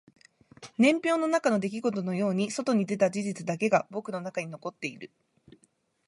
[0.79, 5.11] 年表の中の出来事のように外に出た事実だけが僕の中に残っている